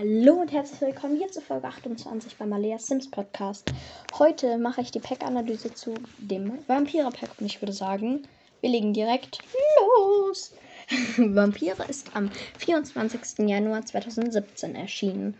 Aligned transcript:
Hallo 0.00 0.40
und 0.40 0.50
herzlich 0.50 0.80
willkommen 0.80 1.18
hier 1.18 1.30
zu 1.30 1.42
Folge 1.42 1.66
28 1.66 2.38
beim 2.38 2.54
Alea 2.54 2.78
Sims 2.78 3.10
Podcast. 3.10 3.70
Heute 4.18 4.56
mache 4.56 4.80
ich 4.80 4.90
die 4.90 4.98
Pack-Analyse 4.98 5.74
zu 5.74 5.92
dem 6.16 6.58
Vampire-Pack 6.68 7.32
und 7.38 7.44
ich 7.44 7.60
würde 7.60 7.74
sagen, 7.74 8.22
wir 8.62 8.70
legen 8.70 8.94
direkt 8.94 9.40
los. 9.78 10.54
Vampire 11.18 11.84
ist 11.86 12.16
am 12.16 12.30
24. 12.56 13.46
Januar 13.46 13.84
2017 13.84 14.74
erschienen. 14.74 15.36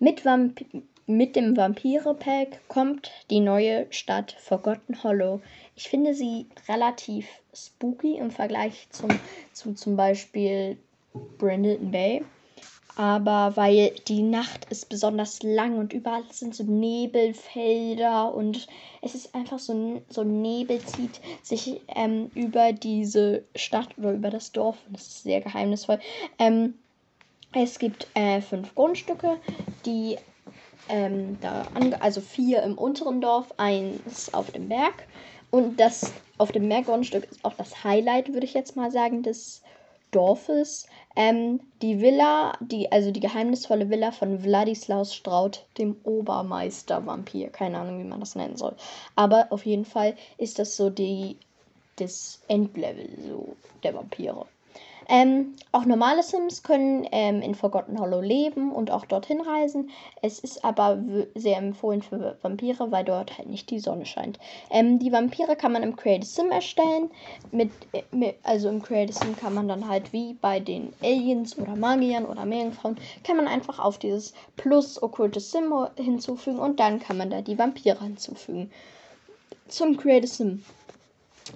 Mit, 0.00 0.24
Vamp 0.24 0.64
mit 1.06 1.36
dem 1.36 1.56
Vampire-Pack 1.56 2.66
kommt 2.66 3.12
die 3.30 3.38
neue 3.38 3.86
Stadt 3.90 4.32
Forgotten 4.40 5.00
Hollow. 5.04 5.40
Ich 5.76 5.88
finde 5.88 6.14
sie 6.14 6.46
relativ 6.68 7.28
spooky 7.54 8.16
im 8.16 8.32
Vergleich 8.32 8.88
zum, 8.90 9.10
zu 9.52 9.74
zum 9.74 9.94
Beispiel 9.94 10.76
Brandon 11.38 11.92
Bay 11.92 12.24
aber 12.96 13.56
weil 13.56 13.92
die 14.08 14.22
Nacht 14.22 14.66
ist 14.70 14.88
besonders 14.88 15.42
lang 15.42 15.78
und 15.78 15.92
überall 15.92 16.24
sind 16.30 16.54
so 16.54 16.64
Nebelfelder 16.64 18.34
und 18.34 18.66
es 19.00 19.14
ist 19.14 19.34
einfach 19.34 19.58
so, 19.58 20.02
so 20.08 20.24
Nebel 20.24 20.80
zieht 20.80 21.20
sich 21.42 21.80
ähm, 21.88 22.30
über 22.34 22.72
diese 22.72 23.44
Stadt 23.54 23.96
oder 23.96 24.12
über 24.12 24.30
das 24.30 24.52
Dorf 24.52 24.76
und 24.86 24.96
das 24.96 25.06
ist 25.06 25.22
sehr 25.22 25.40
geheimnisvoll. 25.40 26.00
Ähm, 26.38 26.74
es 27.54 27.78
gibt 27.78 28.08
äh, 28.14 28.40
fünf 28.40 28.74
Grundstücke, 28.74 29.38
die 29.86 30.16
ähm, 30.88 31.38
da 31.40 31.66
also 32.00 32.20
vier 32.20 32.62
im 32.62 32.76
unteren 32.76 33.20
Dorf, 33.20 33.54
eins 33.56 34.32
auf 34.34 34.50
dem 34.50 34.68
Berg 34.68 35.06
und 35.50 35.78
das 35.78 36.12
auf 36.38 36.50
dem 36.52 36.68
Berggrundstück 36.68 37.30
ist 37.30 37.44
auch 37.44 37.54
das 37.54 37.84
Highlight, 37.84 38.32
würde 38.32 38.46
ich 38.46 38.54
jetzt 38.54 38.74
mal 38.74 38.90
sagen, 38.90 39.22
des 39.22 39.62
Dorfes. 40.12 40.86
Ähm, 41.16 41.60
die 41.82 42.00
Villa, 42.00 42.52
die, 42.60 42.90
also 42.92 43.10
die 43.10 43.20
geheimnisvolle 43.20 43.90
Villa 43.90 44.12
von 44.12 44.44
Wladislaus 44.44 45.14
Straut, 45.14 45.66
dem 45.78 45.96
Obermeister-Vampir. 46.04 47.50
Keine 47.50 47.78
Ahnung, 47.78 47.98
wie 47.98 48.08
man 48.08 48.20
das 48.20 48.36
nennen 48.36 48.56
soll. 48.56 48.74
Aber 49.16 49.48
auf 49.50 49.66
jeden 49.66 49.84
Fall 49.84 50.14
ist 50.38 50.58
das 50.58 50.76
so 50.76 50.88
die, 50.88 51.36
das 51.96 52.40
Endlevel 52.48 53.08
so 53.28 53.56
der 53.82 53.94
Vampire. 53.94 54.46
Ähm, 55.08 55.56
auch 55.72 55.84
normale 55.84 56.22
Sims 56.22 56.62
können 56.62 57.06
ähm, 57.12 57.42
in 57.42 57.54
Forgotten 57.54 57.98
Hollow 57.98 58.20
leben 58.20 58.72
und 58.72 58.90
auch 58.90 59.04
dorthin 59.04 59.40
reisen. 59.40 59.90
Es 60.22 60.38
ist 60.38 60.64
aber 60.64 61.02
sehr 61.34 61.58
empfohlen 61.58 62.02
für 62.02 62.38
Vampire, 62.42 62.90
weil 62.90 63.04
dort 63.04 63.36
halt 63.38 63.48
nicht 63.48 63.70
die 63.70 63.80
Sonne 63.80 64.06
scheint. 64.06 64.38
Ähm, 64.70 64.98
die 64.98 65.12
Vampire 65.12 65.56
kann 65.56 65.72
man 65.72 65.82
im 65.82 65.96
Create 65.96 66.24
Sim 66.24 66.50
erstellen. 66.50 67.10
Mit, 67.50 67.88
äh, 67.92 68.02
mit, 68.12 68.36
also 68.42 68.68
im 68.68 68.82
Create 68.82 69.12
Sim 69.12 69.36
kann 69.36 69.54
man 69.54 69.68
dann 69.68 69.88
halt 69.88 70.12
wie 70.12 70.34
bei 70.34 70.60
den 70.60 70.94
Aliens 71.02 71.58
oder 71.58 71.76
Magiern 71.76 72.24
oder 72.24 72.44
Meerjungfrauen, 72.44 72.98
kann 73.24 73.36
man 73.36 73.48
einfach 73.48 73.78
auf 73.78 73.98
dieses 73.98 74.34
Plus 74.56 75.02
okkulte 75.02 75.40
Sim 75.40 75.72
hinzufügen 75.96 76.58
und 76.58 76.80
dann 76.80 76.98
kann 77.00 77.16
man 77.16 77.30
da 77.30 77.42
die 77.42 77.58
Vampire 77.58 78.00
hinzufügen. 78.02 78.70
Zum 79.68 79.96
Create 79.96 80.28
Sim. 80.28 80.64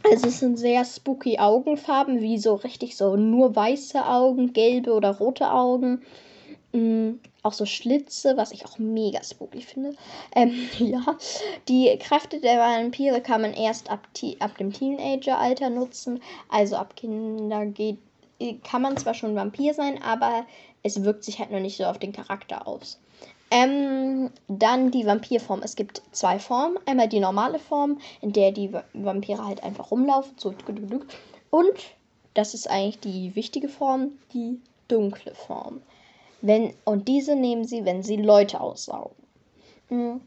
Also 0.03 0.29
es 0.29 0.41
sind 0.41 0.57
sehr 0.57 0.85
spooky 0.85 1.39
Augenfarben, 1.39 2.21
wie 2.21 2.39
so 2.39 2.55
richtig 2.55 2.97
so 2.97 3.17
nur 3.17 3.55
weiße 3.55 4.05
Augen, 4.07 4.53
gelbe 4.53 4.93
oder 4.93 5.17
rote 5.19 5.51
Augen. 5.51 6.03
Mhm, 6.73 7.21
auch 7.43 7.53
so 7.53 7.65
Schlitze, 7.65 8.37
was 8.37 8.53
ich 8.53 8.67
auch 8.67 8.79
mega 8.79 9.23
spooky 9.23 9.63
finde. 9.63 9.95
Ähm, 10.35 10.53
ja, 10.79 11.17
die 11.69 11.97
Kräfte 11.99 12.41
der 12.41 12.59
Vampire 12.59 13.21
kann 13.21 13.43
man 13.43 13.55
erst 13.55 13.91
ab, 13.91 14.09
ab 14.41 14.59
dem 14.59 14.73
Teenager-Alter 14.73 15.71
nutzen. 15.71 16.21
Also 16.49 16.77
ab 16.77 16.97
Kinder 16.97 17.67
geht, 17.67 17.99
kann 18.65 18.83
man 18.83 18.97
zwar 18.97 19.15
schon 19.15 19.35
Vampir 19.35 19.75
sein, 19.75 20.03
aber 20.03 20.45
es 20.83 21.03
wirkt 21.03 21.25
sich 21.25 21.39
halt 21.39 21.51
noch 21.51 21.61
nicht 21.61 21.77
so 21.77 21.85
auf 21.85 21.99
den 21.99 22.13
Charakter 22.13 22.67
aus. 22.67 22.99
Ähm, 23.51 24.31
dann 24.49 24.91
die 24.91 25.07
Vampirform. 25.07 25.63
Es 25.63 25.77
gibt 25.77 26.03
zwei 26.13 26.39
Formen. 26.39 26.79
Einmal 26.87 27.09
die 27.09 27.21
normale 27.21 27.59
Form, 27.59 27.99
in 28.21 28.33
der 28.33 28.53
die 28.53 28.73
Vampire 28.93 29.47
halt 29.47 29.63
einfach 29.63 29.91
rumlaufen. 29.91 30.33
So. 30.37 30.55
Und 31.51 31.75
das 32.35 32.55
ist 32.55 32.69
eigentlich 32.69 33.01
die 33.01 33.37
wichtige 33.37 33.69
Form, 33.69 34.13
die 34.33 34.61
dunkle 34.89 35.35
Form. 35.35 35.81
Wenn, 36.43 36.75
und 36.85 37.09
diese 37.09 37.35
nehmen 37.35 37.65
sie, 37.65 37.85
wenn 37.85 38.03
sie 38.03 38.17
Leute 38.17 38.61
aussaugen. 38.61 39.17
Hm. 39.89 40.21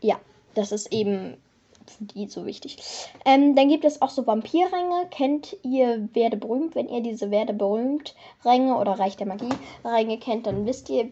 Ja, 0.00 0.20
das 0.54 0.70
ist 0.70 0.92
eben 0.92 1.36
für 1.86 2.04
die 2.04 2.28
so 2.28 2.46
wichtig. 2.46 2.78
Ähm, 3.24 3.54
dann 3.54 3.68
gibt 3.68 3.84
es 3.84 4.00
auch 4.00 4.10
so 4.10 4.26
Vampirränge. 4.26 5.06
Kennt 5.10 5.56
ihr 5.62 6.08
Werde 6.14 6.36
berühmt? 6.36 6.74
Wenn 6.74 6.88
ihr 6.88 7.00
diese 7.00 7.30
Werde 7.30 7.52
berühmt 7.52 8.14
Ränge 8.44 8.76
oder 8.76 8.98
Reich 8.98 9.16
der 9.16 9.26
Magie 9.26 9.52
Ränge 9.84 10.18
kennt, 10.18 10.46
dann 10.46 10.66
wisst 10.66 10.88
ihr, 10.88 11.10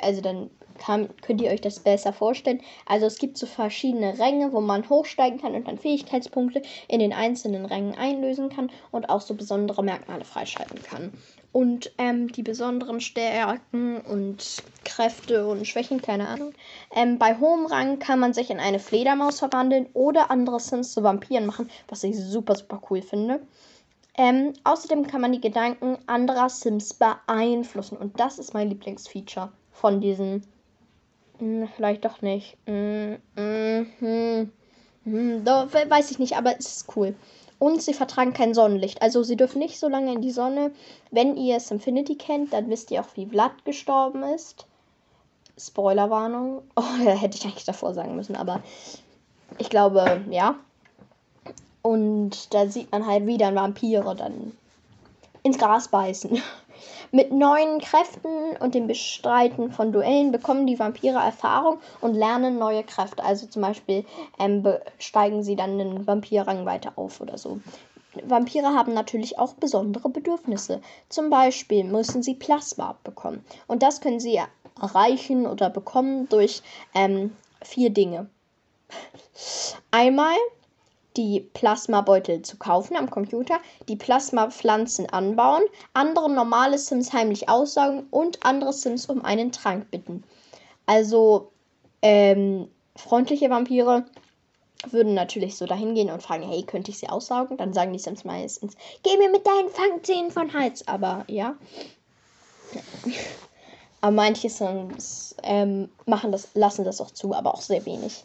also 0.00 0.20
dann 0.20 0.50
kann, 0.82 1.08
könnt 1.22 1.40
ihr 1.40 1.50
euch 1.50 1.60
das 1.60 1.80
besser 1.80 2.12
vorstellen. 2.12 2.60
Also 2.86 3.06
es 3.06 3.18
gibt 3.18 3.38
so 3.38 3.46
verschiedene 3.46 4.18
Ränge, 4.18 4.52
wo 4.52 4.60
man 4.60 4.88
hochsteigen 4.88 5.40
kann 5.40 5.54
und 5.54 5.68
dann 5.68 5.78
Fähigkeitspunkte 5.78 6.62
in 6.88 6.98
den 6.98 7.12
einzelnen 7.12 7.64
Rängen 7.64 7.94
einlösen 7.94 8.48
kann 8.48 8.70
und 8.90 9.08
auch 9.08 9.20
so 9.20 9.34
besondere 9.34 9.82
Merkmale 9.82 10.24
freischalten 10.24 10.82
kann. 10.82 11.12
Und 11.52 11.92
ähm, 11.98 12.32
die 12.32 12.42
besonderen 12.42 13.00
Stärken 13.00 14.00
und 14.00 14.62
Kräfte 14.84 15.46
und 15.46 15.66
Schwächen, 15.66 16.00
keine 16.00 16.26
Ahnung. 16.28 16.54
Ähm, 16.94 17.18
bei 17.18 17.38
hohem 17.38 17.66
Rang 17.66 17.98
kann 17.98 18.18
man 18.18 18.32
sich 18.32 18.50
in 18.50 18.58
eine 18.58 18.78
Fledermaus 18.78 19.38
verwandeln 19.38 19.86
oder 19.92 20.30
andere 20.30 20.58
Sims 20.60 20.92
zu 20.92 21.02
Vampiren 21.02 21.44
machen, 21.44 21.68
was 21.88 22.04
ich 22.04 22.16
super, 22.16 22.56
super 22.56 22.80
cool 22.90 23.02
finde. 23.02 23.40
Ähm, 24.16 24.54
außerdem 24.64 25.06
kann 25.06 25.20
man 25.20 25.32
die 25.32 25.40
Gedanken 25.40 25.98
anderer 26.06 26.48
Sims 26.48 26.94
beeinflussen. 26.94 27.96
Und 27.98 28.18
das 28.18 28.38
ist 28.38 28.54
mein 28.54 28.68
Lieblingsfeature 28.70 29.52
von 29.72 30.00
diesen 30.00 30.46
hm, 31.42 31.68
vielleicht 31.74 32.04
doch 32.04 32.22
nicht. 32.22 32.56
Hm, 32.66 33.18
hm, 33.34 33.86
hm, 33.98 34.52
hm, 35.02 35.44
doch, 35.44 35.66
weiß 35.74 36.12
ich 36.12 36.20
nicht, 36.20 36.36
aber 36.36 36.56
es 36.56 36.76
ist 36.76 36.96
cool. 36.96 37.16
Und 37.58 37.82
sie 37.82 37.94
vertragen 37.94 38.32
kein 38.32 38.54
Sonnenlicht. 38.54 39.02
Also 39.02 39.24
sie 39.24 39.36
dürfen 39.36 39.58
nicht 39.58 39.80
so 39.80 39.88
lange 39.88 40.12
in 40.12 40.20
die 40.20 40.30
Sonne. 40.30 40.70
Wenn 41.10 41.36
ihr 41.36 41.60
Infinity 41.70 42.14
kennt, 42.14 42.52
dann 42.52 42.70
wisst 42.70 42.92
ihr 42.92 43.00
auch, 43.00 43.08
wie 43.16 43.26
Vlad 43.26 43.64
gestorben 43.64 44.22
ist. 44.22 44.66
Spoilerwarnung. 45.58 46.62
Oh, 46.76 46.82
hätte 46.82 47.36
ich 47.36 47.44
eigentlich 47.44 47.64
davor 47.64 47.92
sagen 47.92 48.14
müssen, 48.14 48.36
aber 48.36 48.62
ich 49.58 49.68
glaube, 49.68 50.20
ja. 50.30 50.54
Und 51.82 52.54
da 52.54 52.68
sieht 52.68 52.92
man 52.92 53.04
halt, 53.04 53.26
wie 53.26 53.36
dann 53.36 53.56
Vampire 53.56 54.14
dann 54.14 54.56
ins 55.42 55.58
Gras 55.58 55.88
beißen. 55.88 56.40
Mit 57.14 57.30
neuen 57.30 57.78
Kräften 57.78 58.56
und 58.58 58.74
dem 58.74 58.86
Bestreiten 58.86 59.70
von 59.70 59.92
Duellen 59.92 60.32
bekommen 60.32 60.66
die 60.66 60.78
Vampire 60.78 61.18
Erfahrung 61.18 61.78
und 62.00 62.14
lernen 62.14 62.58
neue 62.58 62.84
Kräfte. 62.84 63.22
Also 63.22 63.46
zum 63.46 63.60
Beispiel 63.60 64.06
ähm, 64.38 64.66
steigen 64.98 65.42
sie 65.42 65.54
dann 65.54 65.76
den 65.76 66.06
Vampirrang 66.06 66.64
weiter 66.64 66.94
auf 66.96 67.20
oder 67.20 67.36
so. 67.36 67.60
Vampire 68.24 68.74
haben 68.74 68.94
natürlich 68.94 69.38
auch 69.38 69.52
besondere 69.52 70.08
Bedürfnisse. 70.08 70.80
Zum 71.10 71.28
Beispiel 71.28 71.84
müssen 71.84 72.22
sie 72.22 72.34
Plasma 72.34 72.98
bekommen. 73.04 73.44
Und 73.66 73.82
das 73.82 74.00
können 74.00 74.20
sie 74.20 74.40
erreichen 74.80 75.46
oder 75.46 75.68
bekommen 75.68 76.30
durch 76.30 76.62
ähm, 76.94 77.36
vier 77.62 77.90
Dinge. 77.90 78.30
Einmal 79.90 80.36
die 81.16 81.40
Plasmabeutel 81.40 82.42
zu 82.42 82.56
kaufen 82.56 82.96
am 82.96 83.10
Computer, 83.10 83.58
die 83.88 83.96
Plasmapflanzen 83.96 85.08
anbauen, 85.10 85.62
andere 85.94 86.30
normale 86.30 86.78
Sims 86.78 87.12
heimlich 87.12 87.48
aussaugen 87.48 88.06
und 88.10 88.44
andere 88.44 88.72
Sims 88.72 89.06
um 89.06 89.24
einen 89.24 89.52
Trank 89.52 89.90
bitten. 89.90 90.24
Also 90.86 91.50
ähm, 92.02 92.68
freundliche 92.96 93.50
Vampire 93.50 94.04
würden 94.90 95.14
natürlich 95.14 95.56
so 95.56 95.66
dahin 95.66 95.94
gehen 95.94 96.10
und 96.10 96.22
fragen, 96.22 96.42
hey, 96.42 96.62
könnte 96.62 96.90
ich 96.90 96.98
sie 96.98 97.08
aussaugen? 97.08 97.56
Dann 97.56 97.72
sagen 97.72 97.92
die 97.92 97.98
Sims 97.98 98.24
meistens, 98.24 98.76
geh 99.02 99.16
mir 99.16 99.30
mit 99.30 99.46
deinen 99.46 99.68
Fangzähnen 99.68 100.30
von 100.30 100.52
Hals. 100.52 100.86
Aber 100.88 101.24
ja. 101.28 101.54
aber 104.00 104.12
manche 104.12 104.50
Sims 104.50 105.36
ähm, 105.44 105.88
machen 106.06 106.32
das, 106.32 106.48
lassen 106.54 106.84
das 106.84 107.00
auch 107.00 107.12
zu, 107.12 107.34
aber 107.34 107.54
auch 107.54 107.60
sehr 107.60 107.84
wenig. 107.86 108.24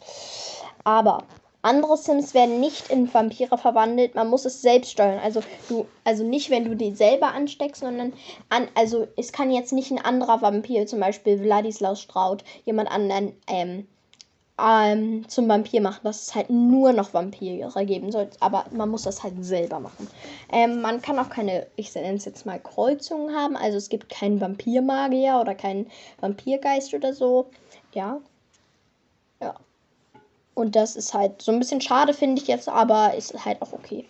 Aber 0.82 1.22
andere 1.68 1.96
Sims 1.96 2.34
werden 2.34 2.60
nicht 2.60 2.90
in 2.90 3.12
Vampire 3.12 3.58
verwandelt. 3.58 4.14
Man 4.14 4.28
muss 4.28 4.44
es 4.46 4.62
selbst 4.62 4.90
steuern. 4.92 5.20
Also 5.22 5.42
du, 5.68 5.86
also 6.04 6.24
nicht, 6.24 6.50
wenn 6.50 6.64
du 6.64 6.74
die 6.74 6.94
selber 6.94 7.34
ansteckst, 7.34 7.82
sondern 7.82 8.14
an, 8.48 8.68
also 8.74 9.06
es 9.16 9.32
kann 9.32 9.50
jetzt 9.50 9.72
nicht 9.72 9.90
ein 9.90 10.04
anderer 10.04 10.40
Vampir, 10.40 10.86
zum 10.86 11.00
Beispiel 11.00 11.42
Wladislaus 11.42 12.00
Straut, 12.00 12.42
jemand 12.64 12.90
anderen 12.90 13.34
ähm, 13.46 13.86
ähm, 14.58 15.28
zum 15.28 15.48
Vampir 15.48 15.80
machen, 15.80 16.00
dass 16.02 16.22
es 16.22 16.34
halt 16.34 16.50
nur 16.50 16.92
noch 16.92 17.14
Vampire 17.14 17.70
geben 17.84 18.10
soll. 18.10 18.28
Aber 18.40 18.64
man 18.72 18.88
muss 18.88 19.02
das 19.02 19.22
halt 19.22 19.44
selber 19.44 19.78
machen. 19.78 20.08
Ähm, 20.50 20.80
man 20.80 21.00
kann 21.02 21.18
auch 21.18 21.28
keine, 21.30 21.66
ich 21.76 21.94
nenne 21.94 22.16
es 22.16 22.24
jetzt 22.24 22.46
mal 22.46 22.58
Kreuzungen 22.58 23.34
haben. 23.36 23.56
Also 23.56 23.76
es 23.76 23.88
gibt 23.88 24.08
keinen 24.08 24.40
Vampirmagier 24.40 25.38
oder 25.40 25.54
keinen 25.54 25.90
Vampirgeist 26.20 26.94
oder 26.94 27.12
so. 27.12 27.50
Ja. 27.92 28.20
Ja. 29.40 29.54
Und 30.58 30.74
das 30.74 30.96
ist 30.96 31.14
halt 31.14 31.40
so 31.40 31.52
ein 31.52 31.60
bisschen 31.60 31.80
schade, 31.80 32.12
finde 32.12 32.42
ich 32.42 32.48
jetzt, 32.48 32.68
aber 32.68 33.14
ist 33.14 33.44
halt 33.44 33.62
auch 33.62 33.72
okay. 33.72 34.04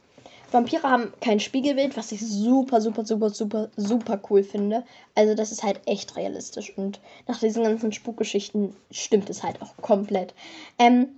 Vampire 0.51 0.83
haben 0.83 1.13
kein 1.21 1.41
Spiegelbild, 1.41 1.95
was 1.97 2.11
ich 2.11 2.27
super, 2.27 2.81
super, 2.81 3.05
super, 3.05 3.29
super, 3.29 3.69
super 3.77 4.19
cool 4.31 4.43
finde. 4.43 4.83
Also 5.15 5.35
das 5.35 5.53
ist 5.53 5.63
halt 5.63 5.81
echt 5.85 6.17
realistisch 6.17 6.73
und 6.75 7.01
nach 7.27 7.39
diesen 7.39 7.65
ganzen 7.65 7.93
Spukgeschichten 7.93 8.75
stimmt 8.91 9.29
es 9.29 9.43
halt 9.43 9.61
auch 9.61 9.77
komplett. 9.83 10.33
Ähm, 10.79 11.09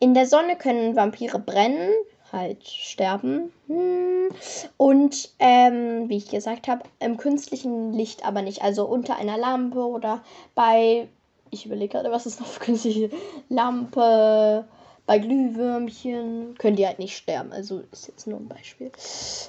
in 0.00 0.12
der 0.12 0.26
Sonne 0.26 0.56
können 0.56 0.96
Vampire 0.96 1.38
brennen, 1.38 1.90
halt 2.32 2.66
sterben. 2.66 3.52
Hm. 3.68 4.30
Und 4.76 5.30
ähm, 5.38 6.08
wie 6.08 6.16
ich 6.16 6.30
gesagt 6.30 6.66
habe, 6.66 6.82
im 6.98 7.16
künstlichen 7.16 7.92
Licht 7.92 8.26
aber 8.26 8.42
nicht. 8.42 8.62
Also 8.62 8.86
unter 8.86 9.16
einer 9.16 9.38
Lampe 9.38 9.86
oder 9.86 10.22
bei. 10.56 11.06
Ich 11.52 11.66
überlege 11.66 11.92
gerade, 11.92 12.12
was 12.12 12.26
ist 12.26 12.40
noch 12.40 12.46
für 12.46 12.60
künstliche 12.60 13.10
Lampe. 13.48 14.64
Bei 15.10 15.18
Glühwürmchen 15.18 16.54
können 16.56 16.76
die 16.76 16.86
halt 16.86 17.00
nicht 17.00 17.16
sterben. 17.16 17.50
Also 17.50 17.82
ist 17.90 18.06
jetzt 18.06 18.28
nur 18.28 18.38
ein 18.38 18.46
Beispiel. 18.46 18.92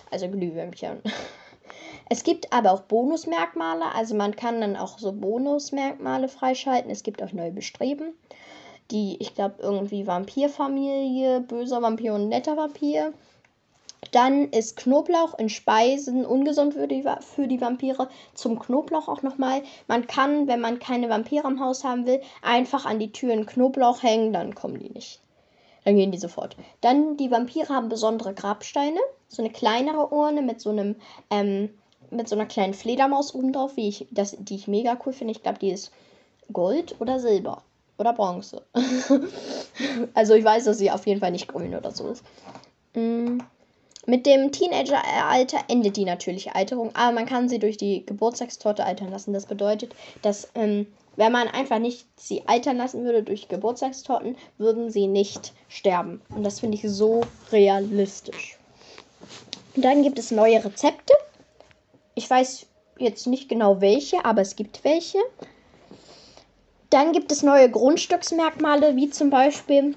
Also 0.09 0.27
Glühwürmchen. 0.27 1.03
Es 2.09 2.23
gibt 2.23 2.51
aber 2.51 2.71
auch 2.71 2.81
Bonusmerkmale. 2.81 3.93
Also 3.93 4.15
man 4.15 4.35
kann 4.35 4.59
dann 4.59 4.75
auch 4.75 4.97
so 4.97 5.13
Bonusmerkmale 5.13 6.29
freischalten. 6.29 6.89
Es 6.89 7.03
gibt 7.03 7.21
auch 7.21 7.31
neue 7.31 7.51
Bestreben 7.51 8.15
die, 8.89 9.17
ich 9.19 9.35
glaube, 9.35 9.55
irgendwie 9.59 10.07
Vampirfamilie, 10.07 11.41
böser 11.41 11.83
Vampir 11.83 12.15
und 12.15 12.27
netter 12.27 12.57
Vampir. 12.57 13.13
Dann 14.11 14.49
ist 14.49 14.77
Knoblauch 14.77 15.37
in 15.37 15.49
Speisen 15.49 16.25
ungesund 16.25 16.73
für 16.73 16.87
die, 16.87 17.05
für 17.19 17.47
die 17.47 17.61
Vampire. 17.61 18.09
Zum 18.33 18.57
Knoblauch 18.57 19.07
auch 19.07 19.21
nochmal. 19.21 19.61
Man 19.87 20.07
kann, 20.07 20.47
wenn 20.47 20.59
man 20.59 20.79
keine 20.79 21.07
Vampire 21.07 21.47
im 21.47 21.59
Haus 21.59 21.83
haben 21.83 22.07
will, 22.07 22.19
einfach 22.41 22.85
an 22.85 22.97
die 22.97 23.11
Türen 23.11 23.45
Knoblauch 23.45 24.01
hängen, 24.01 24.33
dann 24.33 24.55
kommen 24.55 24.79
die 24.79 24.89
nicht. 24.89 25.20
Dann 25.83 25.95
gehen 25.95 26.11
die 26.11 26.17
sofort. 26.17 26.55
Dann, 26.81 27.17
die 27.17 27.31
Vampire 27.31 27.69
haben 27.69 27.89
besondere 27.89 28.33
Grabsteine. 28.33 28.99
So 29.27 29.41
eine 29.41 29.51
kleinere 29.51 30.13
Urne 30.13 30.41
mit 30.41 30.61
so 30.61 30.69
einem, 30.69 30.95
ähm, 31.29 31.69
mit 32.11 32.27
so 32.27 32.35
einer 32.35 32.45
kleinen 32.45 32.73
Fledermaus 32.73 33.33
oben 33.33 33.53
drauf, 33.53 33.77
wie 33.77 33.87
ich, 33.87 34.07
das, 34.11 34.35
die 34.37 34.55
ich 34.55 34.67
mega 34.67 34.97
cool 35.05 35.13
finde. 35.13 35.31
Ich 35.31 35.41
glaube, 35.41 35.59
die 35.59 35.71
ist 35.71 35.91
Gold 36.51 36.95
oder 36.99 37.19
Silber 37.19 37.63
oder 37.97 38.13
Bronze. 38.13 38.61
also 40.13 40.33
ich 40.33 40.43
weiß, 40.43 40.65
dass 40.65 40.77
sie 40.77 40.91
auf 40.91 41.07
jeden 41.07 41.19
Fall 41.19 41.31
nicht 41.31 41.47
grün 41.47 41.75
oder 41.75 41.91
so 41.91 42.09
ist. 42.09 42.23
Mm. 42.93 43.39
Mit 44.07 44.25
dem 44.25 44.51
Teenageralter 44.51 45.59
endet 45.67 45.95
die 45.95 46.05
natürliche 46.05 46.55
Alterung, 46.55 46.89
aber 46.95 47.11
man 47.11 47.27
kann 47.27 47.47
sie 47.47 47.59
durch 47.59 47.77
die 47.77 48.03
Geburtstagstorte 48.03 48.83
altern 48.83 49.11
lassen. 49.11 49.31
Das 49.31 49.45
bedeutet, 49.45 49.93
dass 50.23 50.49
ähm, 50.55 50.87
wenn 51.15 51.31
man 51.31 51.47
einfach 51.47 51.79
nicht 51.79 52.07
sie 52.19 52.47
altern 52.47 52.77
lassen 52.77 53.03
würde 53.03 53.23
durch 53.23 53.47
Geburtstagstorten, 53.47 54.37
würden 54.57 54.89
sie 54.89 55.07
nicht 55.07 55.53
sterben. 55.67 56.21
Und 56.29 56.43
das 56.43 56.59
finde 56.59 56.77
ich 56.77 56.89
so 56.89 57.21
realistisch. 57.51 58.57
Und 59.75 59.83
dann 59.83 60.03
gibt 60.03 60.19
es 60.19 60.31
neue 60.31 60.63
Rezepte. 60.63 61.13
Ich 62.15 62.29
weiß 62.29 62.65
jetzt 62.97 63.27
nicht 63.27 63.49
genau 63.49 63.81
welche, 63.81 64.23
aber 64.25 64.41
es 64.41 64.55
gibt 64.55 64.83
welche. 64.83 65.19
Dann 66.89 67.13
gibt 67.13 67.31
es 67.31 67.41
neue 67.41 67.69
Grundstücksmerkmale, 67.69 68.95
wie 68.95 69.09
zum 69.09 69.29
Beispiel 69.29 69.95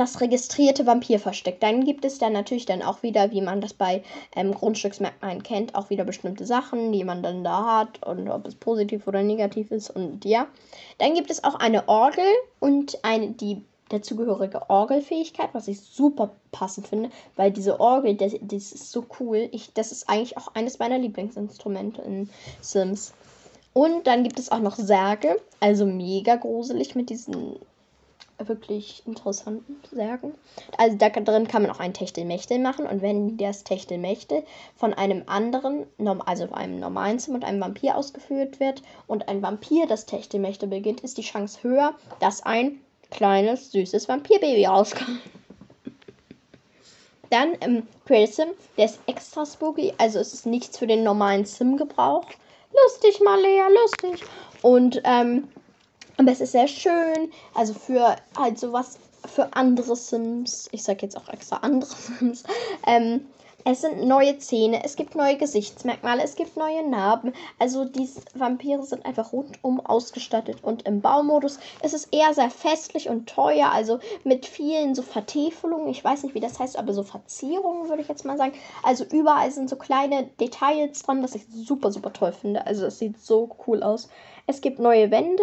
das 0.00 0.20
registrierte 0.20 0.86
Vampirversteck. 0.86 1.60
Dann 1.60 1.84
gibt 1.84 2.04
es 2.04 2.18
dann 2.18 2.32
natürlich 2.32 2.66
dann 2.66 2.82
auch 2.82 3.02
wieder, 3.02 3.30
wie 3.30 3.40
man 3.40 3.60
das 3.60 3.74
bei 3.74 4.02
ähm, 4.34 4.52
Grundstücksmerkmalen 4.52 5.42
kennt, 5.42 5.74
auch 5.74 5.90
wieder 5.90 6.04
bestimmte 6.04 6.46
Sachen, 6.46 6.90
die 6.90 7.04
man 7.04 7.22
dann 7.22 7.44
da 7.44 7.80
hat 7.80 8.04
und 8.04 8.28
ob 8.28 8.46
es 8.46 8.54
positiv 8.54 9.06
oder 9.06 9.22
negativ 9.22 9.70
ist 9.70 9.90
und 9.90 10.24
ja. 10.24 10.46
Dann 10.98 11.14
gibt 11.14 11.30
es 11.30 11.44
auch 11.44 11.54
eine 11.54 11.88
Orgel 11.88 12.24
und 12.58 12.98
eine, 13.04 13.30
die 13.30 13.62
dazugehörige 13.90 14.70
Orgelfähigkeit, 14.70 15.50
was 15.52 15.68
ich 15.68 15.80
super 15.80 16.30
passend 16.52 16.88
finde, 16.88 17.10
weil 17.36 17.50
diese 17.50 17.78
Orgel, 17.80 18.14
das, 18.14 18.32
das 18.40 18.72
ist 18.72 18.90
so 18.90 19.04
cool. 19.18 19.48
Ich, 19.52 19.72
das 19.74 19.92
ist 19.92 20.08
eigentlich 20.08 20.36
auch 20.36 20.54
eines 20.54 20.78
meiner 20.78 20.98
Lieblingsinstrumente 20.98 22.00
in 22.02 22.30
Sims. 22.60 23.12
Und 23.72 24.06
dann 24.06 24.24
gibt 24.24 24.38
es 24.38 24.50
auch 24.50 24.58
noch 24.58 24.76
Särge, 24.76 25.40
also 25.60 25.86
mega 25.86 26.36
gruselig 26.36 26.94
mit 26.94 27.10
diesen 27.10 27.56
wirklich 28.48 29.02
interessanten 29.06 29.76
Särgen. 29.90 30.34
Also 30.78 30.96
da 30.96 31.08
drin 31.08 31.48
kann 31.48 31.62
man 31.62 31.70
auch 31.70 31.80
ein 31.80 31.94
Techtelmechtel 31.94 32.58
machen 32.58 32.86
und 32.86 33.02
wenn 33.02 33.36
das 33.36 33.64
Techtelmechtel 33.64 34.44
von 34.76 34.94
einem 34.94 35.24
anderen, 35.26 35.86
also 36.26 36.50
einem 36.52 36.80
normalen 36.80 37.18
Sim 37.18 37.34
und 37.34 37.44
einem 37.44 37.60
Vampir 37.60 37.96
ausgeführt 37.96 38.60
wird 38.60 38.82
und 39.06 39.28
ein 39.28 39.42
Vampir 39.42 39.86
das 39.86 40.06
Techtelmechtel 40.06 40.68
beginnt, 40.68 41.00
ist 41.00 41.18
die 41.18 41.22
Chance 41.22 41.62
höher, 41.62 41.94
dass 42.20 42.42
ein 42.42 42.80
kleines, 43.10 43.72
süßes 43.72 44.08
Vampirbaby 44.08 44.66
rauskommt. 44.66 45.20
Dann 47.30 47.56
ähm, 47.60 47.86
Creative 48.06 48.32
Sim, 48.32 48.48
der 48.76 48.86
ist 48.86 49.00
extra 49.06 49.46
spooky, 49.46 49.92
also 49.98 50.18
es 50.18 50.34
ist 50.34 50.46
nichts 50.46 50.78
für 50.78 50.86
den 50.86 51.04
normalen 51.04 51.44
Sim-Gebrauch. 51.44 52.26
Lustig, 52.84 53.20
Malea, 53.24 53.68
lustig. 53.68 54.24
Und, 54.62 55.00
ähm, 55.04 55.48
aber 56.20 56.32
es 56.32 56.42
ist 56.42 56.52
sehr 56.52 56.68
schön. 56.68 57.32
Also 57.54 57.72
für 57.72 58.14
halt 58.36 58.58
sowas 58.58 58.98
für 59.24 59.54
andere 59.54 59.96
Sims. 59.96 60.68
Ich 60.70 60.82
sag 60.82 61.00
jetzt 61.02 61.16
auch 61.16 61.28
extra 61.30 61.56
andere 61.56 61.90
Sims. 62.18 62.44
Ähm, 62.86 63.22
es 63.64 63.80
sind 63.80 64.06
neue 64.06 64.38
Zähne, 64.38 64.84
es 64.84 64.96
gibt 64.96 65.14
neue 65.14 65.36
Gesichtsmerkmale, 65.36 66.22
es 66.22 66.34
gibt 66.34 66.56
neue 66.58 66.86
Narben. 66.86 67.32
Also 67.58 67.86
die 67.86 68.08
Vampire 68.34 68.82
sind 68.82 69.06
einfach 69.06 69.32
rundum 69.32 69.80
ausgestattet. 69.80 70.58
Und 70.62 70.82
im 70.86 71.00
Baumodus 71.00 71.58
ist 71.82 71.94
es 71.94 72.04
eher 72.06 72.34
sehr 72.34 72.50
festlich 72.50 73.08
und 73.08 73.26
teuer. 73.26 73.70
Also 73.72 73.98
mit 74.22 74.44
vielen 74.44 74.94
so 74.94 75.00
Vertäfelungen. 75.00 75.88
Ich 75.88 76.04
weiß 76.04 76.22
nicht, 76.22 76.34
wie 76.34 76.40
das 76.40 76.58
heißt, 76.58 76.78
aber 76.78 76.92
so 76.92 77.02
Verzierungen 77.02 77.88
würde 77.88 78.02
ich 78.02 78.08
jetzt 78.08 78.26
mal 78.26 78.36
sagen. 78.36 78.52
Also 78.82 79.04
überall 79.04 79.50
sind 79.50 79.70
so 79.70 79.76
kleine 79.76 80.26
Details 80.38 81.02
dran, 81.02 81.22
was 81.22 81.34
ich 81.34 81.46
super, 81.50 81.90
super 81.90 82.12
toll 82.12 82.32
finde. 82.32 82.66
Also 82.66 82.84
es 82.84 82.98
sieht 82.98 83.18
so 83.22 83.56
cool 83.66 83.82
aus. 83.82 84.10
Es 84.46 84.60
gibt 84.60 84.80
neue 84.80 85.10
Wände 85.10 85.42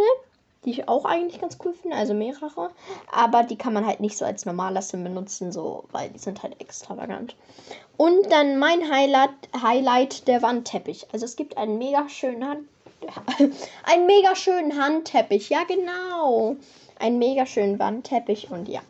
die 0.66 0.72
ich 0.72 0.90
auch 0.90 1.06
eigentlich 1.06 1.42
ganz 1.42 1.58
cool 1.64 1.74
finde, 1.74 1.98
also 1.98 2.14
mehrere. 2.14 2.72
Aber 3.12 3.44
die 3.44 3.58
kann 3.58 3.74
man 3.74 3.86
halt 3.86 4.00
nicht 4.00 4.18
so 4.18 4.26
als 4.26 4.46
normaler 4.46 4.82
Sim 4.82 5.04
benutzen, 5.04 5.52
so, 5.52 5.86
weil 5.92 6.10
die 6.10 6.20
sind 6.20 6.44
halt 6.44 6.60
extravagant. 6.60 7.36
Und 7.98 8.32
dann 8.32 8.60
mein 8.60 8.92
Highlight, 8.92 9.32
Highlight 9.62 10.28
der 10.28 10.42
Wandteppich. 10.42 11.08
Also 11.12 11.26
es 11.26 11.36
gibt 11.36 11.58
einen 11.58 11.78
mega 11.78 12.08
schönen 12.10 12.48
Hand, 12.48 12.68
einen 13.84 14.06
mega 14.06 14.36
schönen 14.36 14.82
Handteppich. 14.82 15.50
Ja, 15.50 15.64
genau. 15.64 16.56
Einen 17.00 17.20
mega 17.20 17.46
schönen 17.46 17.80
Wandteppich 17.80 18.50
und 18.50 18.68
ja. 18.68 18.82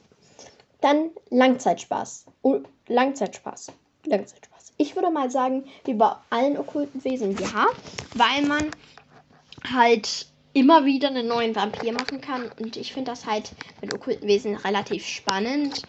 Dann 0.82 1.10
Langzeitspaß. 1.30 2.26
Oh, 2.44 2.60
Langzeitspaß. 2.88 3.72
Langzeitspaß. 4.06 4.74
Ich 4.78 4.96
würde 4.96 5.10
mal 5.10 5.30
sagen, 5.32 5.66
wie 5.86 5.96
bei 5.96 6.12
allen 6.30 6.58
okkulten 6.58 7.04
Wesen, 7.04 7.36
ja, 7.38 7.68
weil 8.14 8.44
man 8.44 8.70
halt 9.74 10.28
immer 10.58 10.86
wieder 10.86 11.10
einen 11.10 11.28
neuen 11.28 11.56
Vampir 11.56 11.94
machen 11.94 12.20
kann. 12.20 12.50
Und 12.60 12.78
ich 12.78 12.92
finde 12.92 13.12
das 13.12 13.28
halt 13.28 13.52
mit 13.80 13.94
okkulten 13.94 14.28
Wesen 14.28 14.56
relativ 14.56 15.06
spannend. 15.06 15.86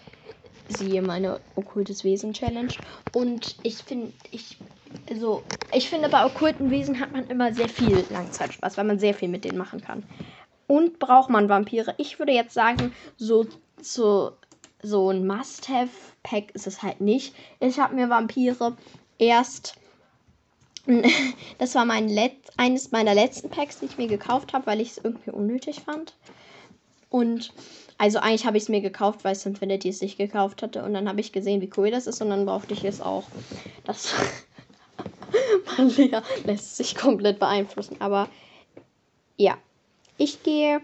Siehe 0.69 1.01
meine 1.01 1.41
okkultes 1.57 2.05
Wesen 2.05 2.35
Challenge. 2.35 2.75
Und 3.15 3.57
ich 3.63 3.77
finde, 3.77 4.13
ich, 4.31 4.59
also, 5.09 5.43
ich 5.73 5.89
finde 5.89 6.11
bei 6.11 6.23
okkulten 6.27 6.71
Wesen 6.71 7.01
hat 7.01 7.13
man 7.13 7.27
immer 7.29 7.55
sehr 7.55 7.71
viel 7.71 8.05
Langzeitspaß, 8.11 8.77
weil 8.77 8.85
man 8.85 8.99
sehr 8.99 9.15
viel 9.15 9.29
mit 9.29 9.45
denen 9.45 9.57
machen 9.57 9.81
kann. 9.81 10.03
Und 10.67 10.99
braucht 10.99 11.31
man 11.31 11.49
Vampire? 11.49 11.95
Ich 11.97 12.19
würde 12.19 12.33
jetzt 12.33 12.53
sagen, 12.53 12.93
so, 13.17 13.47
so, 13.81 14.33
so 14.83 15.09
ein 15.09 15.27
Must-Have-Pack 15.27 16.55
ist 16.55 16.67
es 16.67 16.83
halt 16.83 17.01
nicht. 17.01 17.35
Ich 17.61 17.79
habe 17.79 17.95
mir 17.95 18.11
Vampire 18.11 18.77
erst 19.17 19.79
das 21.59 21.75
war 21.75 21.85
mein 21.85 22.09
Let 22.09 22.33
eines 22.57 22.91
meiner 22.91 23.15
letzten 23.15 23.51
Packs, 23.51 23.81
die 23.81 23.87
ich 23.87 23.99
mir 23.99 24.09
gekauft 24.09 24.53
habe, 24.53 24.67
weil 24.67 24.81
ich 24.81 24.93
es 24.93 24.99
irgendwie 24.99 25.31
unnötig 25.31 25.81
fand. 25.81 26.15
Und 27.11 27.53
also 27.99 28.19
eigentlich 28.19 28.47
habe 28.47 28.57
ich 28.57 28.65
es 28.65 28.69
mir 28.69 28.81
gekauft, 28.81 29.25
weil 29.25 29.37
Infinity 29.45 29.91
es 29.91 29.99
sich 29.99 30.17
gekauft 30.17 30.63
hatte. 30.63 30.83
Und 30.83 30.95
dann 30.95 31.09
habe 31.09 31.21
ich 31.21 31.33
gesehen, 31.33 31.61
wie 31.61 31.71
cool 31.77 31.91
das 31.91 32.07
ist. 32.07 32.23
Und 32.23 32.31
dann 32.31 32.47
brauchte 32.47 32.75
ich 32.75 32.85
es 32.85 33.01
auch. 33.01 33.25
Das 33.85 34.15
Malia 35.79 36.23
lässt 36.45 36.77
sich 36.77 36.97
komplett 36.97 37.39
beeinflussen. 37.39 37.97
Aber 38.01 38.29
ja, 39.37 39.57
ich 40.17 40.43
gehe. 40.43 40.81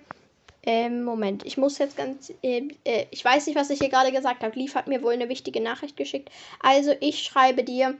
Ähm, 0.66 1.04
Moment, 1.04 1.44
ich 1.44 1.58
muss 1.58 1.76
jetzt 1.76 1.96
ganz. 1.96 2.32
Äh, 2.42 2.68
äh, 2.84 3.06
ich 3.11 3.23
weiß 3.23 3.46
nicht, 3.46 3.56
was 3.56 3.68
ich 3.68 3.80
hier 3.80 3.90
gerade 3.90 4.12
gesagt 4.12 4.42
habe. 4.42 4.58
Lief 4.58 4.75
hat 4.75 4.87
mir 4.87 5.02
wohl 5.02 5.12
eine 5.12 5.28
wichtige 5.28 5.61
Nachricht 5.61 5.96
geschickt. 5.96 6.30
Also, 6.61 6.94
ich 7.00 7.23
schreibe 7.23 7.64
dir 7.64 7.94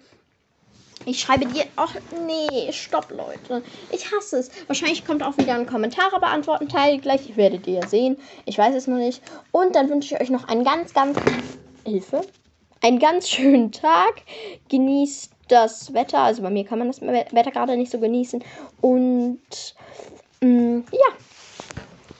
ich 1.07 1.21
schreibe 1.21 1.47
dir. 1.47 1.65
Ach 1.77 1.95
nee, 2.27 2.73
stopp, 2.73 3.11
Leute. 3.11 3.63
Ich 3.91 4.11
hasse 4.11 4.39
es. 4.39 4.51
Wahrscheinlich 4.67 5.05
kommt 5.05 5.23
auch 5.23 5.37
wieder 5.37 5.55
ein 5.55 5.67
Kommentare 5.67 6.19
beantworten 6.19 6.69
Teil 6.69 6.99
gleich. 6.99 7.29
Ich 7.29 7.37
werdet 7.37 7.67
ihr 7.67 7.87
sehen. 7.87 8.17
Ich 8.47 8.57
weiß 8.57 8.75
es 8.75 8.87
noch 8.87 8.97
nicht. 8.97 9.23
Und 9.53 9.75
dann 9.75 9.91
wünsche 9.91 10.15
ich 10.15 10.21
euch 10.21 10.31
noch 10.31 10.49
einen 10.49 10.65
ganz, 10.65 10.95
ganz. 10.95 11.19
Hilfe. 11.85 12.23
Einen 12.81 12.99
ganz 12.99 13.29
schönen 13.29 13.73
Tag. 13.73 14.23
Genießt 14.69 15.33
das 15.49 15.93
Wetter. 15.93 16.21
Also 16.21 16.43
bei 16.43 16.51
mir 16.51 16.65
kann 16.65 16.79
man 16.79 16.89
das 16.89 17.03
Wetter 17.03 17.51
gerade 17.51 17.77
nicht 17.77 17.93
so 17.93 17.99
genießen. 17.99 18.43
Und 18.81 19.41
mh, 20.41 20.49
mm, 20.49 20.85
ja. 20.93 21.15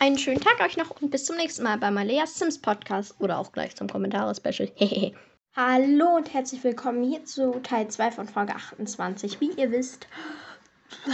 Einen 0.01 0.19
schönen 0.19 0.41
Tag 0.41 0.61
euch 0.61 0.77
noch 0.77 0.91
und 1.01 1.11
bis 1.11 1.25
zum 1.25 1.37
nächsten 1.37 1.63
Mal 1.63 1.79
bei 1.79 1.91
Maleas 1.91 2.35
Sims 2.39 2.61
Podcast 2.61 3.15
oder 3.21 3.39
auch 3.39 3.53
gleich 3.53 3.75
zum 3.75 3.89
Kommentare-Special. 3.89 4.71
Hehehe. 4.75 5.15
Hallo 5.57 6.17
und 6.17 6.35
herzlich 6.35 6.65
willkommen 6.65 7.05
hier 7.05 7.25
zu 7.25 7.61
Teil 7.61 7.87
2 7.87 8.11
von 8.11 8.27
Folge 8.27 8.57
28. 8.57 9.41
Wie 9.41 9.53
ihr 9.53 9.71
wisst, 9.71 10.09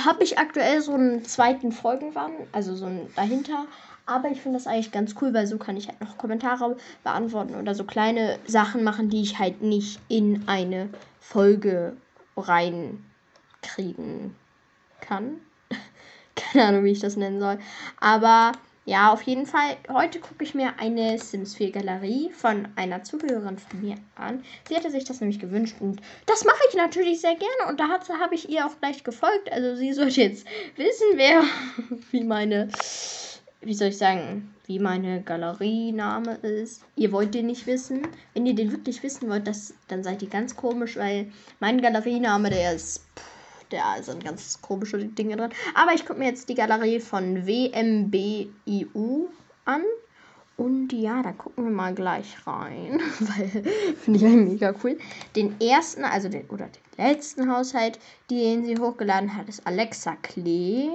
habe 0.03 0.25
ich 0.25 0.39
aktuell 0.39 0.81
so 0.81 0.95
einen 0.95 1.27
zweiten 1.27 1.73
Folgenwand, 1.73 2.33
also 2.51 2.75
so 2.75 2.87
ein 2.87 3.13
dahinter. 3.15 3.67
Aber 4.07 4.31
ich 4.31 4.41
finde 4.41 4.57
das 4.57 4.67
eigentlich 4.67 4.93
ganz 4.93 5.15
cool, 5.21 5.35
weil 5.35 5.47
so 5.47 5.59
kann 5.59 5.77
ich 5.77 5.89
halt 5.89 6.01
noch 6.01 6.17
Kommentare 6.17 6.79
beantworten 7.05 7.55
oder 7.55 7.75
so 7.75 7.85
kleine 7.85 8.39
Sachen 8.47 8.83
machen, 8.83 9.11
die 9.11 9.21
ich 9.21 9.39
halt 9.39 9.61
nicht 9.61 10.01
in 10.09 10.49
eine 10.49 10.89
Folge 11.21 11.99
reinkriegen 12.35 14.35
kann. 15.03 15.39
Keine 16.35 16.65
Ahnung, 16.65 16.85
wie 16.85 16.93
ich 16.93 17.01
das 17.01 17.19
nennen 17.19 17.41
soll. 17.41 17.59
Aber 18.01 18.53
ja, 18.87 19.13
auf 19.13 19.23
jeden 19.23 19.45
Fall. 19.47 19.77
Heute 19.89 20.21
gucke 20.21 20.43
ich 20.43 20.55
mir 20.55 20.79
eine 20.79 21.19
Sims 21.19 21.55
4 21.55 21.71
Galerie 21.71 22.31
von 22.33 22.67
einer 22.77 23.05
Zuhörerin 23.05 23.59
von 23.59 23.81
mir 23.83 23.97
an. 24.17 24.43
Sie 24.69 24.75
hatte 24.75 24.91
sich 24.91 25.05
das 25.05 25.21
nämlich 25.21 25.39
gewünscht 25.39 25.77
und 25.81 26.01
das 26.27 26.45
mache 26.45 26.63
ich 26.69 26.77
natürlich 26.77 27.21
sehr 27.21 27.35
gerne. 27.35 27.69
Und 27.69 27.79
da 27.79 27.89
habe 27.89 28.35
ich 28.35 28.49
ihr 28.49 28.67
auch 28.67 28.81
gleich 28.81 29.05
gefolgt. 29.05 29.53
Also 29.53 29.77
sie 29.77 29.93
sollte 29.95 30.23
jetzt 30.23 30.47
wissen, 30.77 31.07
wer, 31.17 31.45
wie 32.11 32.25
meine, 32.25 32.69
wie 33.61 33.75
soll 33.75 33.89
ich 33.89 33.99
sagen, 33.99 34.55
wie 34.67 34.79
meine 34.79 35.21
Galeriename 35.23 36.37
ist. 36.37 36.83
Ihr 36.97 37.13
wollt 37.13 37.35
den 37.35 37.47
nicht 37.47 37.67
wissen. 37.67 38.09
Wenn 38.33 38.47
ihr 38.47 38.55
den 38.55 38.73
wirklich 38.73 39.03
wissen 39.03 39.29
wollt, 39.29 39.47
das, 39.47 39.75
dann 39.89 40.03
seid 40.03 40.23
ihr 40.23 40.31
ganz 40.31 40.57
komisch, 40.57 40.97
weil 40.97 41.31
mein 41.61 41.83
Galeriename, 41.83 42.49
der 42.49 42.75
ist. 42.75 43.05
Pff, 43.15 43.40
da 43.71 44.03
sind 44.03 44.25
ganz 44.25 44.61
komische 44.61 44.99
Dinge 44.99 45.37
drin. 45.37 45.51
Aber 45.75 45.95
ich 45.95 46.05
gucke 46.05 46.19
mir 46.19 46.27
jetzt 46.27 46.49
die 46.49 46.55
Galerie 46.55 47.01
von 47.01 47.47
WMBIU 47.47 49.29
an. 49.65 49.83
Und 50.57 50.93
ja, 50.93 51.23
da 51.23 51.33
gucken 51.33 51.65
wir 51.65 51.71
mal 51.71 51.95
gleich 51.95 52.47
rein, 52.47 53.01
weil 53.21 53.65
finde 53.97 54.19
ich 54.19 54.27
eigentlich 54.27 54.61
mega 54.61 54.75
cool. 54.85 54.99
Den 55.35 55.59
ersten, 55.59 56.05
also 56.05 56.29
den 56.29 56.47
oder 56.51 56.67
den 56.67 57.07
letzten 57.07 57.51
Haushalt, 57.51 57.99
den 58.31 58.67
sie 58.67 58.77
hochgeladen 58.79 59.35
hat, 59.35 59.49
ist 59.49 59.67
Alexa 59.67 60.17
Klee. 60.21 60.91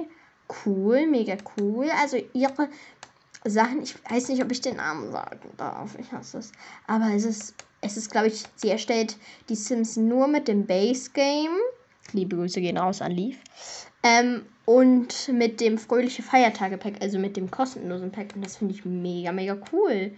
Cool, 0.64 1.08
mega 1.08 1.36
cool. 1.58 1.90
Also 2.00 2.18
ihre 2.32 2.68
Sachen, 3.44 3.82
ich 3.82 3.96
weiß 4.08 4.28
nicht, 4.28 4.42
ob 4.42 4.52
ich 4.52 4.60
den 4.60 4.76
Namen 4.76 5.10
sagen 5.10 5.50
darf. 5.56 5.98
Ich 5.98 6.12
hasse 6.12 6.38
es. 6.38 6.52
Aber 6.86 7.12
es 7.12 7.24
ist, 7.24 7.54
es 7.80 7.96
ist, 7.96 8.12
glaube 8.12 8.28
ich, 8.28 8.44
sie 8.54 8.70
erstellt 8.70 9.16
die 9.48 9.56
Sims 9.56 9.96
nur 9.96 10.28
mit 10.28 10.46
dem 10.46 10.66
Base 10.66 11.10
Game. 11.10 11.56
Liebe 12.12 12.36
Grüße 12.36 12.60
gehen 12.60 12.78
raus 12.78 13.02
an 13.02 13.12
Leaf. 13.12 13.36
Ähm, 14.02 14.46
und 14.64 15.28
mit 15.28 15.60
dem 15.60 15.78
fröhliche 15.78 16.22
Feiertage-Pack, 16.22 16.94
also 17.00 17.18
mit 17.18 17.36
dem 17.36 17.50
kostenlosen 17.50 18.12
Pack. 18.12 18.34
Und 18.34 18.44
das 18.44 18.56
finde 18.56 18.74
ich 18.74 18.84
mega, 18.84 19.32
mega 19.32 19.56
cool. 19.72 20.12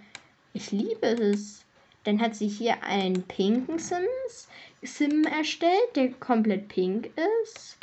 Ich 0.53 0.71
liebe 0.73 1.07
es. 1.07 1.65
Dann 2.05 2.21
hat 2.21 2.35
sie 2.35 2.49
hier 2.49 2.83
einen 2.83 3.23
pinken 3.25 3.79
Sims 3.79 4.49
Sim 4.83 5.25
erstellt, 5.25 5.97
der 5.97 6.13
komplett 6.13 6.69
pink 6.69 7.11
ist. 7.43 7.77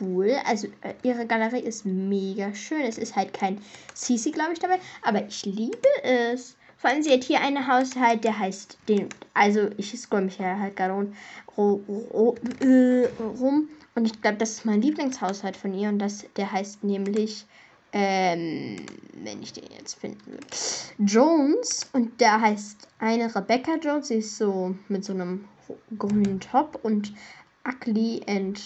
Cool. 0.00 0.36
Also 0.44 0.68
äh, 0.82 0.94
ihre 1.02 1.26
Galerie 1.26 1.60
ist 1.60 1.86
mega 1.86 2.54
schön. 2.54 2.82
Es 2.82 2.98
ist 2.98 3.16
halt 3.16 3.32
kein 3.32 3.60
CC, 3.94 4.30
glaube 4.30 4.52
ich, 4.52 4.58
dabei. 4.58 4.78
Aber 5.02 5.26
ich 5.26 5.44
liebe 5.46 5.88
es. 6.02 6.55
Vor 6.78 6.90
allem, 6.90 7.02
sie 7.02 7.12
hat 7.12 7.24
hier 7.24 7.40
einen 7.40 7.66
Haushalt, 7.66 8.24
der 8.24 8.38
heißt 8.38 8.78
den. 8.88 9.08
Also, 9.34 9.70
ich 9.76 9.98
scroll 9.98 10.22
mich 10.22 10.38
ja 10.38 10.58
halt 10.58 10.76
gerade 10.76 11.12
äh, 11.56 13.08
rum. 13.22 13.68
Und 13.94 14.04
ich 14.04 14.20
glaube, 14.20 14.36
das 14.36 14.50
ist 14.50 14.64
mein 14.66 14.82
Lieblingshaushalt 14.82 15.56
von 15.56 15.72
ihr. 15.72 15.88
Und 15.88 15.98
das, 15.98 16.26
der 16.36 16.52
heißt 16.52 16.84
nämlich. 16.84 17.46
Ähm, 17.92 18.84
wenn 19.14 19.42
ich 19.42 19.54
den 19.54 19.64
jetzt 19.78 19.94
finden 19.94 20.32
würde. 20.32 20.46
Jones. 20.98 21.88
Und 21.92 22.20
der 22.20 22.40
heißt 22.40 22.88
eine 22.98 23.34
Rebecca 23.34 23.76
Jones. 23.76 24.08
Sie 24.08 24.16
ist 24.16 24.36
so 24.36 24.74
mit 24.88 25.04
so 25.04 25.14
einem 25.14 25.46
grünen 25.98 26.40
Top. 26.40 26.78
Und 26.82 27.14
Ugly 27.66 28.22
and. 28.26 28.60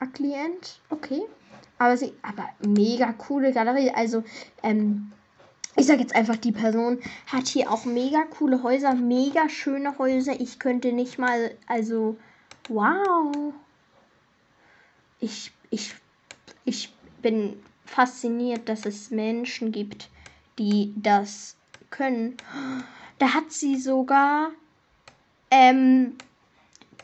Ugly 0.00 0.34
and. 0.34 0.80
Okay. 0.88 1.22
Aber 1.78 1.96
sie. 1.96 2.14
Aber 2.22 2.48
mega 2.66 3.12
coole 3.12 3.52
Galerie. 3.52 3.90
Also, 3.90 4.24
ähm 4.62 5.12
ich 5.76 5.86
sage 5.86 6.00
jetzt 6.00 6.14
einfach, 6.14 6.36
die 6.36 6.52
Person 6.52 6.98
hat 7.26 7.48
hier 7.48 7.70
auch 7.70 7.84
mega 7.84 8.22
coole 8.24 8.62
Häuser, 8.62 8.94
mega 8.94 9.48
schöne 9.48 9.98
Häuser. 9.98 10.38
Ich 10.38 10.58
könnte 10.58 10.92
nicht 10.92 11.18
mal, 11.18 11.52
also, 11.66 12.16
wow. 12.68 13.54
Ich, 15.18 15.52
ich, 15.70 15.94
ich 16.64 16.92
bin 17.22 17.56
fasziniert, 17.86 18.68
dass 18.68 18.84
es 18.84 19.10
Menschen 19.10 19.72
gibt, 19.72 20.08
die 20.58 20.92
das 20.96 21.56
können. 21.90 22.36
Da 23.18 23.34
hat 23.34 23.52
sie 23.52 23.78
sogar 23.78 24.50
ähm, 25.50 26.16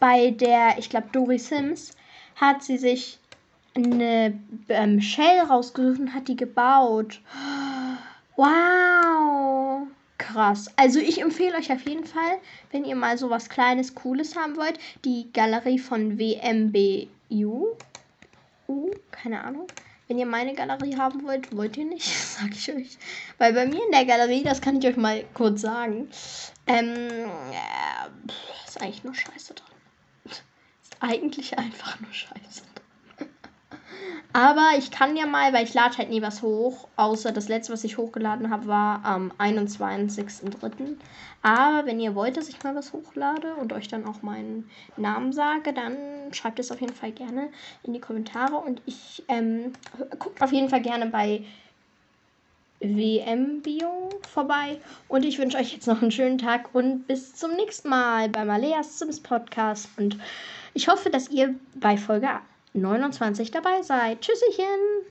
bei 0.00 0.30
der, 0.30 0.78
ich 0.78 0.90
glaube, 0.90 1.08
Dory 1.12 1.38
Sims, 1.38 1.92
hat 2.36 2.62
sie 2.62 2.78
sich 2.78 3.18
eine 3.74 4.38
ähm, 4.68 5.00
Shell 5.00 5.40
rausgesucht 5.40 6.00
und 6.00 6.14
hat 6.14 6.28
die 6.28 6.36
gebaut. 6.36 7.20
Wow. 8.38 9.88
Krass. 10.16 10.70
Also 10.76 11.00
ich 11.00 11.20
empfehle 11.20 11.56
euch 11.56 11.72
auf 11.72 11.82
jeden 11.88 12.04
Fall, 12.04 12.38
wenn 12.70 12.84
ihr 12.84 12.94
mal 12.94 13.18
so 13.18 13.30
was 13.30 13.48
Kleines, 13.48 13.96
Cooles 13.96 14.36
haben 14.36 14.56
wollt, 14.56 14.78
die 15.04 15.28
Galerie 15.32 15.80
von 15.80 16.20
WMBU. 16.20 17.76
Uh, 18.68 18.90
keine 19.10 19.42
Ahnung. 19.42 19.66
Wenn 20.06 20.18
ihr 20.20 20.26
meine 20.26 20.54
Galerie 20.54 20.96
haben 20.96 21.24
wollt, 21.24 21.54
wollt 21.56 21.76
ihr 21.78 21.84
nicht, 21.84 22.06
sag 22.38 22.52
ich 22.52 22.72
euch. 22.72 22.96
Weil 23.38 23.54
bei 23.54 23.66
mir 23.66 23.84
in 23.84 23.90
der 23.90 24.04
Galerie, 24.04 24.44
das 24.44 24.60
kann 24.60 24.78
ich 24.78 24.86
euch 24.86 24.96
mal 24.96 25.24
kurz 25.34 25.62
sagen, 25.62 26.08
ähm, 26.68 27.08
äh, 27.08 28.68
ist 28.68 28.80
eigentlich 28.80 29.02
nur 29.02 29.16
Scheiße 29.16 29.54
drin. 29.54 29.66
Ist 30.82 30.96
eigentlich 31.00 31.58
einfach 31.58 31.98
nur 31.98 32.12
Scheiße 32.12 32.62
drin. 32.72 32.77
Aber 34.32 34.70
ich 34.76 34.90
kann 34.90 35.16
ja 35.16 35.26
mal, 35.26 35.52
weil 35.52 35.64
ich 35.64 35.72
lade 35.72 35.96
halt 35.96 36.10
nie 36.10 36.20
was 36.20 36.42
hoch, 36.42 36.86
außer 36.96 37.32
das 37.32 37.48
letzte, 37.48 37.72
was 37.72 37.84
ich 37.84 37.96
hochgeladen 37.96 38.50
habe, 38.50 38.66
war 38.66 39.04
am 39.04 39.32
21.03. 39.38 40.96
Aber 41.42 41.86
wenn 41.86 41.98
ihr 41.98 42.14
wollt, 42.14 42.36
dass 42.36 42.48
ich 42.48 42.62
mal 42.62 42.74
was 42.74 42.92
hochlade 42.92 43.54
und 43.54 43.72
euch 43.72 43.88
dann 43.88 44.06
auch 44.06 44.22
meinen 44.22 44.68
Namen 44.96 45.32
sage, 45.32 45.72
dann 45.72 45.96
schreibt 46.32 46.58
es 46.58 46.70
auf 46.70 46.80
jeden 46.80 46.94
Fall 46.94 47.12
gerne 47.12 47.48
in 47.84 47.94
die 47.94 48.00
Kommentare. 48.00 48.56
Und 48.56 48.82
ich 48.84 49.24
ähm, 49.28 49.72
guckt 50.18 50.42
auf 50.42 50.52
jeden 50.52 50.68
Fall 50.68 50.82
gerne 50.82 51.06
bei 51.06 51.42
WM-Bio 52.80 54.10
vorbei. 54.28 54.78
Und 55.08 55.24
ich 55.24 55.38
wünsche 55.38 55.58
euch 55.58 55.72
jetzt 55.72 55.86
noch 55.86 56.02
einen 56.02 56.10
schönen 56.10 56.38
Tag 56.38 56.74
und 56.74 57.06
bis 57.06 57.34
zum 57.34 57.54
nächsten 57.54 57.88
Mal 57.88 58.28
beim 58.28 58.50
Aleas 58.50 58.98
Sims 58.98 59.20
Podcast. 59.20 59.88
Und 59.96 60.18
ich 60.74 60.88
hoffe, 60.88 61.08
dass 61.08 61.30
ihr 61.30 61.54
bei 61.74 61.96
Folge 61.96 62.28
29 62.74 63.50
dabei 63.50 63.82
seid. 63.82 64.20
Tschüsschen! 64.20 65.06